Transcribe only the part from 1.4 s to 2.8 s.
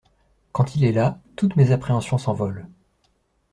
mes appréhensions s’envolent.